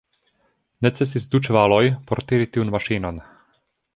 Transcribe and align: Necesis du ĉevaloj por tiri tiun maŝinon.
Necesis 0.85 1.27
du 1.35 1.41
ĉevaloj 1.49 1.83
por 2.11 2.23
tiri 2.31 2.51
tiun 2.57 2.75
maŝinon. 2.79 3.21